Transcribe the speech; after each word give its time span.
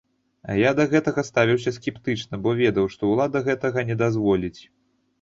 А 0.53 0.53
я 0.59 0.71
да 0.79 0.85
гэтага 0.93 1.25
ставіўся 1.29 1.75
скептычна, 1.77 2.33
бо 2.47 2.57
ведаў, 2.65 2.91
што 2.97 3.13
ўлада 3.13 3.45
гэтага 3.53 3.89
не 3.93 4.03
дазволіць. 4.05 4.57